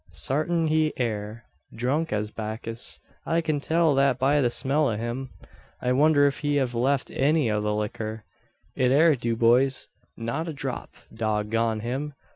Sartin 0.09 0.65
he 0.65 0.93
air 0.97 1.45
drunk 1.75 2.11
as 2.11 2.31
Backis. 2.31 2.99
I 3.23 3.39
kin 3.41 3.59
tell 3.59 3.93
that 3.93 4.17
by 4.17 4.41
the 4.41 4.49
smell 4.49 4.87
o' 4.89 4.97
him. 4.97 5.29
I 5.79 5.91
wonder 5.91 6.25
if 6.25 6.39
he 6.39 6.55
hev 6.55 6.73
left 6.73 7.11
any 7.11 7.51
o' 7.51 7.61
the 7.61 7.71
licker? 7.75 8.23
It 8.75 8.89
air 8.89 9.15
dewbious. 9.15 9.89
Not 10.17 10.47
a 10.47 10.53
drop, 10.53 10.89
dog 11.13 11.51
gone 11.51 11.81
him! 11.81 12.15